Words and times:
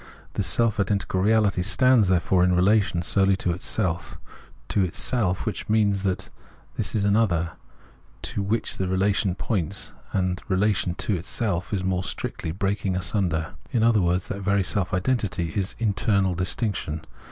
This 0.33 0.47
self 0.47 0.79
identical 0.79 1.21
reahty 1.21 1.63
stands, 1.63 2.07
therefore, 2.07 2.43
in 2.43 2.55
relation 2.55 3.03
solely 3.03 3.35
to 3.35 3.51
itself. 3.51 4.17
To 4.69 4.83
itself; 4.83 5.45
which 5.45 5.69
means 5.69 6.01
this 6.01 6.95
is 6.95 7.03
an 7.03 7.15
other, 7.15 7.51
to 8.23 8.41
which 8.41 8.77
the 8.77 8.87
relation 8.87 9.35
points; 9.35 9.93
and 10.11 10.41
relation 10.47 10.95
to 10.95 11.15
itself 11.15 11.71
is, 11.71 11.83
more 11.83 12.03
strictly, 12.03 12.49
breaking 12.49 12.95
asunder; 12.95 13.53
in 13.71 13.83
other 13.83 14.01
words, 14.01 14.27
that 14.29 14.41
very 14.41 14.63
self 14.63 14.91
identity 14.91 15.53
is 15.55 15.75
internal 15.77 16.33
distinction. 16.33 17.05